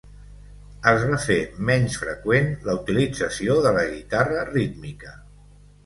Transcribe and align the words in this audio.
Es 0.91 1.05
va 1.09 1.19
fer 1.25 1.37
menys 1.69 1.99
freqüent 2.05 2.51
la 2.71 2.77
utilització 2.81 3.61
de 3.67 3.77
la 3.79 3.87
guitarra 3.95 4.45
rítmica. 4.53 5.19